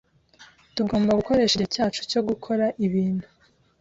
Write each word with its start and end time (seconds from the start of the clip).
Tugomba 0.75 1.17
gukoresha 1.19 1.53
igihe 1.55 1.69
cyacu 1.75 2.01
cyo 2.11 2.21
gukora 2.27 2.65
ibintu 2.85 3.27